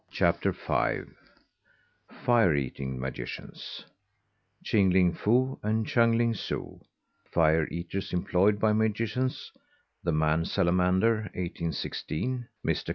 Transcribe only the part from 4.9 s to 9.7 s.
FOO AND CHUNG LING SOO. FIRE EATERS EMPLOYED BY MAGICIANS: